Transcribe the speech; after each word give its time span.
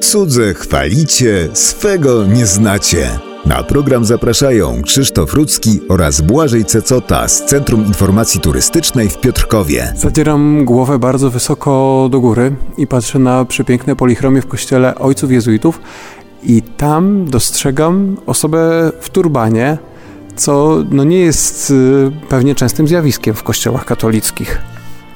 Cudze 0.00 0.54
chwalicie, 0.54 1.48
swego 1.52 2.26
nie 2.26 2.46
znacie. 2.46 3.18
Na 3.46 3.62
program 3.62 4.04
zapraszają 4.04 4.82
Krzysztof 4.82 5.34
Rudzki 5.34 5.80
oraz 5.88 6.20
Błażej 6.20 6.64
Cecota 6.64 7.28
z 7.28 7.44
Centrum 7.44 7.86
Informacji 7.86 8.40
Turystycznej 8.40 9.08
w 9.08 9.20
Piotrkowie. 9.20 9.92
Zadzieram 9.96 10.64
głowę 10.64 10.98
bardzo 10.98 11.30
wysoko 11.30 12.08
do 12.10 12.20
góry 12.20 12.54
i 12.78 12.86
patrzę 12.86 13.18
na 13.18 13.44
przepiękne 13.44 13.96
polichromie 13.96 14.42
w 14.42 14.46
kościele 14.46 14.94
ojców 14.94 15.32
jezuitów 15.32 15.80
i 16.42 16.62
tam 16.62 17.30
dostrzegam 17.30 18.16
osobę 18.26 18.92
w 19.00 19.10
turbanie, 19.10 19.78
co 20.36 20.78
no 20.90 21.04
nie 21.04 21.18
jest 21.18 21.70
y, 21.70 22.10
pewnie 22.28 22.54
częstym 22.54 22.88
zjawiskiem 22.88 23.34
w 23.34 23.42
kościołach 23.42 23.84
katolickich. 23.84 24.58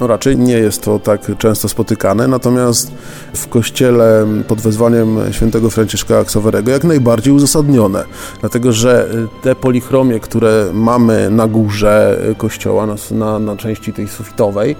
No 0.00 0.06
raczej 0.06 0.36
nie 0.36 0.58
jest 0.58 0.82
to 0.82 0.98
tak 0.98 1.20
często 1.38 1.68
spotykane, 1.68 2.29
natomiast 2.29 2.92
w 3.34 3.48
kościele 3.48 4.26
pod 4.48 4.61
wezwaniem 4.61 5.18
świętego 5.30 5.70
Franciszka 5.70 6.24
Ksawerego 6.24 6.71
jak 6.71 6.84
najbardziej 6.84 7.32
uzasadnione, 7.32 8.04
dlatego 8.40 8.72
że 8.72 9.08
te 9.43 9.54
polichromie, 9.54 10.21
które 10.21 10.71
mamy 10.72 11.30
na 11.30 11.48
górze 11.48 12.21
kościoła, 12.38 12.86
na, 12.86 12.94
na, 13.11 13.38
na 13.38 13.57
części 13.57 13.93
tej 13.93 14.08
sufitowej, 14.08 14.76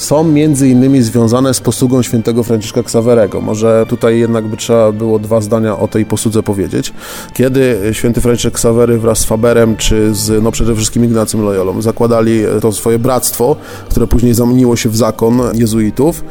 są 0.00 0.24
między 0.24 0.68
innymi 0.68 1.02
związane 1.02 1.54
z 1.54 1.60
posługą 1.60 2.02
świętego 2.02 2.42
Franciszka 2.42 2.82
Ksawerego. 2.82 3.40
Może 3.40 3.86
tutaj 3.88 4.18
jednak 4.18 4.46
by 4.46 4.56
trzeba 4.56 4.92
było 4.92 5.18
dwa 5.18 5.40
zdania 5.40 5.78
o 5.78 5.88
tej 5.88 6.04
posłudze 6.04 6.42
powiedzieć. 6.42 6.92
Kiedy 7.34 7.78
święty 7.92 8.20
Franciszek 8.20 8.54
Ksawery 8.54 8.98
wraz 8.98 9.18
z 9.18 9.24
Faberem, 9.24 9.76
czy 9.76 10.14
z, 10.14 10.42
no 10.42 10.52
przede 10.52 10.74
wszystkim 10.74 11.04
Ignacym 11.04 11.42
Loyolą 11.42 11.82
zakładali 11.82 12.42
to 12.60 12.72
swoje 12.72 12.98
bractwo, 12.98 13.56
które 13.88 14.06
później 14.06 14.34
zamieniło 14.34 14.76
się 14.76 14.88
w 14.88 14.96
zakon 14.96 15.40
jezuitów, 15.54 16.24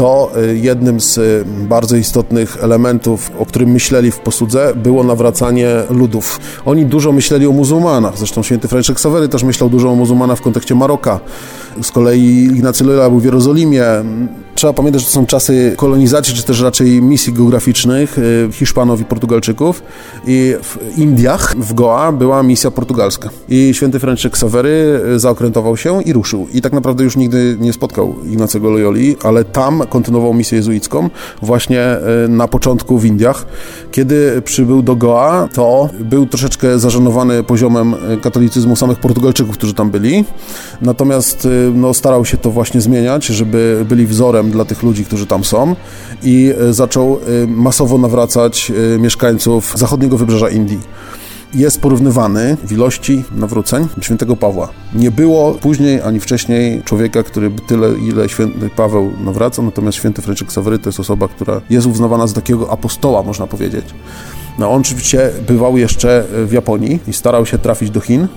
to 0.00 0.30
y, 0.36 0.58
jednym 0.58 1.00
z 1.00 1.18
y, 1.18 1.44
bardzo 1.46 1.96
istotnych 1.96 2.56
elementów, 2.62 3.30
o 3.38 3.46
którym 3.46 3.70
myśleli 3.70 4.10
w 4.10 4.18
posłudze, 4.18 4.72
było 4.76 5.04
nawracanie 5.04 5.68
ludów. 5.90 6.40
Oni 6.64 6.86
dużo 6.86 7.12
myśleli 7.12 7.46
o 7.46 7.52
muzułmanach, 7.52 8.18
zresztą 8.18 8.42
święty 8.42 8.68
Franciszek 8.68 9.00
Sawery 9.00 9.28
też 9.28 9.42
myślał 9.42 9.70
dużo 9.70 9.90
o 9.90 9.94
muzułmanach 9.94 10.38
w 10.38 10.42
kontekście 10.42 10.74
Maroka. 10.74 11.20
Z 11.82 11.90
kolei 11.90 12.44
Ignacy 12.44 12.84
Loyola 12.84 13.10
był 13.10 13.20
w 13.20 13.24
Jerozolimie. 13.24 13.84
Trzeba 14.60 14.72
pamiętać, 14.72 15.02
że 15.02 15.06
to 15.06 15.12
są 15.12 15.26
czasy 15.26 15.74
kolonizacji, 15.76 16.34
czy 16.34 16.42
też 16.42 16.60
raczej 16.60 17.02
misji 17.02 17.32
geograficznych 17.32 18.18
y, 18.18 18.48
Hiszpanów 18.52 19.00
i 19.00 19.04
Portugalczyków. 19.04 19.82
I 20.26 20.54
w 20.62 20.98
Indiach, 20.98 21.56
w 21.56 21.74
Goa, 21.74 22.12
była 22.12 22.42
misja 22.42 22.70
portugalska. 22.70 23.30
I 23.48 23.74
święty 23.74 23.98
Franciszek 23.98 24.38
Sawery 24.38 25.00
zaokrętował 25.16 25.76
się 25.76 26.02
i 26.02 26.12
ruszył. 26.12 26.48
I 26.52 26.62
tak 26.62 26.72
naprawdę 26.72 27.04
już 27.04 27.16
nigdy 27.16 27.56
nie 27.60 27.72
spotkał 27.72 28.14
Ignacego 28.26 28.70
Loyoli, 28.70 29.16
ale 29.22 29.44
tam 29.44 29.82
kontynuował 29.88 30.34
misję 30.34 30.56
jezuicką 30.56 31.10
właśnie 31.42 31.80
e, 31.80 32.00
na 32.28 32.48
początku 32.48 32.98
w 32.98 33.04
Indiach. 33.04 33.46
Kiedy 33.92 34.42
przybył 34.42 34.82
do 34.82 34.96
Goa, 34.96 35.48
to 35.54 35.88
był 36.00 36.26
troszeczkę 36.26 36.78
zażenowany 36.78 37.42
poziomem 37.42 37.94
katolicyzmu 38.22 38.76
samych 38.76 38.98
Portugalczyków, 38.98 39.54
którzy 39.56 39.74
tam 39.74 39.90
byli. 39.90 40.24
Natomiast 40.80 41.48
no, 41.74 41.94
starał 41.94 42.24
się 42.24 42.36
to 42.36 42.50
właśnie 42.50 42.80
zmieniać, 42.80 43.26
żeby 43.26 43.86
byli 43.88 44.06
wzorem 44.06 44.49
dla 44.50 44.64
tych 44.64 44.82
ludzi, 44.82 45.04
którzy 45.04 45.26
tam 45.26 45.44
są 45.44 45.76
i 46.22 46.54
zaczął 46.70 47.20
masowo 47.46 47.98
nawracać 47.98 48.72
mieszkańców 48.98 49.72
zachodniego 49.76 50.18
wybrzeża 50.18 50.48
Indii 50.48 50.80
jest 51.54 51.80
porównywany 51.80 52.56
w 52.64 52.72
ilości 52.72 53.24
nawróceń 53.32 53.88
świętego 54.00 54.36
Pawła. 54.36 54.68
Nie 54.94 55.10
było 55.10 55.54
później 55.54 56.02
ani 56.02 56.20
wcześniej 56.20 56.82
człowieka, 56.82 57.22
który 57.22 57.50
tyle, 57.66 57.98
ile 57.98 58.28
święty 58.28 58.70
Paweł 58.76 59.12
nawracał, 59.24 59.64
natomiast 59.64 59.98
święty 59.98 60.22
Franciszek 60.22 60.52
Sawery 60.52 60.78
to 60.78 60.88
jest 60.88 61.00
osoba, 61.00 61.28
która 61.28 61.60
jest 61.70 61.86
uznawana 61.86 62.26
za 62.26 62.34
takiego 62.34 62.72
apostoła, 62.72 63.22
można 63.22 63.46
powiedzieć. 63.46 63.84
No, 64.58 64.70
on 64.70 64.80
oczywiście 64.80 65.30
bywał 65.48 65.78
jeszcze 65.78 66.24
w 66.46 66.52
Japonii 66.52 66.98
i 67.08 67.12
starał 67.12 67.46
się 67.46 67.58
trafić 67.58 67.90
do 67.90 68.00
Chin, 68.00 68.28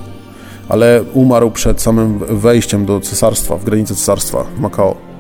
ale 0.70 1.04
umarł 1.14 1.52
przed 1.52 1.82
samym 1.82 2.20
wejściem 2.20 2.86
do 2.86 3.00
cesarstwa, 3.00 3.58
w 3.58 3.64
granicę 3.64 3.96
cesarstwa 3.96 4.44
w 4.58 4.60
Makao. 4.60 5.13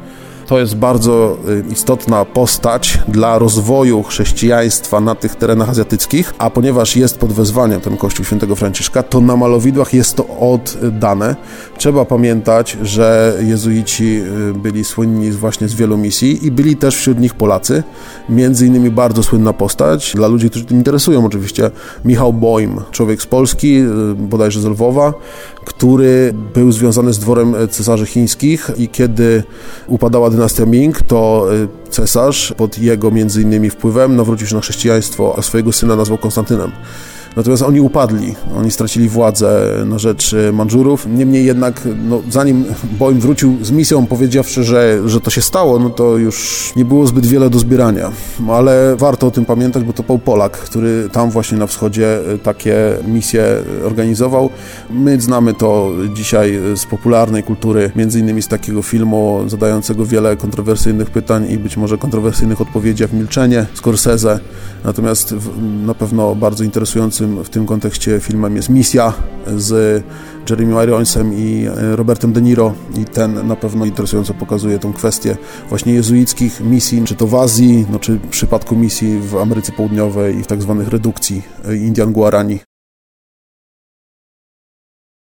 To 0.47 0.59
jest 0.59 0.75
bardzo 0.75 1.37
y, 1.49 1.63
istotna 1.71 2.25
postać 2.25 2.99
dla 3.07 3.39
rozwoju 3.39 4.03
chrześcijaństwa 4.03 4.99
na 4.99 5.15
tych 5.15 5.35
terenach 5.35 5.69
azjatyckich, 5.69 6.33
a 6.37 6.49
ponieważ 6.49 6.95
jest 6.95 7.17
pod 7.17 7.33
wezwaniem 7.33 7.81
ten 7.81 7.97
Kościół 7.97 8.25
Świętego 8.25 8.55
Franciszka, 8.55 9.03
to 9.03 9.21
na 9.21 9.35
malowidłach 9.35 9.93
jest 9.93 10.15
to 10.15 10.27
oddane. 10.27 11.35
Trzeba 11.77 12.05
pamiętać, 12.05 12.77
że 12.81 13.37
jezuici 13.41 14.21
y, 14.49 14.53
byli 14.53 14.83
słynni 14.83 15.31
właśnie 15.31 15.67
z 15.67 15.73
wielu 15.73 15.97
misji 15.97 16.47
i 16.47 16.51
byli 16.51 16.75
też 16.75 16.95
wśród 16.95 17.19
nich 17.19 17.33
Polacy, 17.33 17.83
między 18.29 18.67
innymi 18.67 18.91
bardzo 18.91 19.23
słynna 19.23 19.53
postać, 19.53 20.13
dla 20.15 20.27
ludzi, 20.27 20.49
którzy 20.49 20.65
tym 20.65 20.77
interesują 20.77 21.25
oczywiście, 21.25 21.71
Michał 22.05 22.33
Boim, 22.33 22.81
człowiek 22.91 23.21
z 23.21 23.25
Polski, 23.25 23.77
y, 23.77 24.15
bodajże 24.15 24.61
z 24.61 24.65
Lwowa, 24.65 25.13
który 25.65 26.33
był 26.53 26.71
związany 26.71 27.13
z 27.13 27.19
dworem 27.19 27.55
cesarzy 27.71 28.05
chińskich 28.05 28.71
i 28.77 28.87
kiedy 28.89 29.43
upadała 29.87 30.29
dynastia 30.29 30.65
Ming, 30.65 31.01
to 31.01 31.47
y, 31.53 31.67
cesarz 31.89 32.53
pod 32.57 32.79
jego 32.79 33.11
między 33.11 33.41
innymi 33.41 33.69
wpływem 33.69 34.15
nawrócił 34.15 34.47
się 34.47 34.55
na 34.55 34.61
chrześcijaństwo, 34.61 35.35
a 35.37 35.41
swojego 35.41 35.71
syna 35.71 35.95
nazwał 35.95 36.17
Konstantynem. 36.17 36.71
Natomiast 37.35 37.63
oni 37.63 37.81
upadli, 37.81 38.35
oni 38.57 38.71
stracili 38.71 39.09
władzę 39.09 39.71
na 39.85 39.99
rzecz 39.99 40.33
e, 40.33 40.51
Mandżurów. 40.51 41.07
Niemniej 41.07 41.45
jednak, 41.45 41.87
no, 42.09 42.21
zanim 42.29 42.65
Boim 42.99 43.19
wrócił 43.19 43.57
z 43.61 43.71
misją, 43.71 44.05
powiedziawszy, 44.05 44.63
że, 44.63 44.99
że 45.05 45.21
to 45.21 45.29
się 45.29 45.41
stało, 45.41 45.79
no 45.79 45.89
to 45.89 46.17
już 46.17 46.71
nie 46.75 46.85
było 46.85 47.07
zbyt 47.07 47.25
wiele 47.25 47.49
do 47.49 47.59
zbierania. 47.59 48.11
Ale 48.49 48.95
warto 48.97 49.27
o 49.27 49.31
tym 49.31 49.45
pamiętać, 49.45 49.83
bo 49.83 49.93
to 49.93 50.03
był 50.03 50.19
Polak, 50.19 50.57
który 50.57 51.09
tam 51.11 51.29
właśnie 51.29 51.57
na 51.57 51.67
wschodzie 51.67 52.33
e, 52.33 52.37
takie 52.37 52.75
misje 53.07 53.43
organizował. 53.85 54.49
My 54.89 55.21
znamy 55.21 55.53
to 55.53 55.91
dzisiaj 56.13 56.59
z 56.75 56.85
popularnej 56.85 57.43
kultury, 57.43 57.91
między 57.95 58.19
innymi 58.19 58.41
z 58.41 58.47
takiego 58.47 58.81
filmu 58.81 59.43
zadającego 59.47 60.05
wiele 60.05 60.37
kontrowersyjnych 60.37 61.09
pytań 61.09 61.51
i 61.51 61.57
być 61.57 61.77
może 61.77 61.97
kontrowersyjnych 61.97 62.61
odpowiedzi, 62.61 63.03
jak 63.03 63.13
Milczenie, 63.13 63.65
Scorsese. 63.73 64.39
Natomiast 64.83 65.35
na 65.85 65.93
pewno 65.93 66.35
bardzo 66.35 66.63
interesujący 66.63 67.22
w 67.43 67.49
tym 67.49 67.65
kontekście 67.65 68.19
filmem 68.19 68.55
jest 68.55 68.69
Misja 68.69 69.13
z 69.57 70.03
Jeremy 70.49 70.83
Ironsem 70.83 71.33
i 71.33 71.67
e, 71.67 71.95
Robertem 71.95 72.33
De 72.33 72.41
Niro 72.41 72.73
i 73.01 73.05
ten 73.05 73.47
na 73.47 73.55
pewno 73.55 73.85
interesująco 73.85 74.33
pokazuje 74.33 74.79
tą 74.79 74.93
kwestię 74.93 75.37
właśnie 75.69 75.93
jezuickich 75.93 76.61
misji, 76.61 77.03
czy 77.05 77.15
to 77.15 77.27
w 77.27 77.35
Azji, 77.35 77.85
no, 77.91 77.99
czy 77.99 78.13
w 78.13 78.27
przypadku 78.27 78.75
misji 78.75 79.19
w 79.19 79.35
Ameryce 79.35 79.71
Południowej 79.71 80.37
i 80.37 80.43
w 80.43 80.47
tak 80.47 80.61
zwanych 80.61 80.87
redukcji 80.87 81.41
e, 81.65 81.75
Indian 81.75 82.13
Guarani. 82.13 82.59